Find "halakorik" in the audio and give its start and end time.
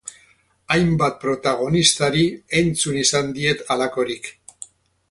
3.71-4.35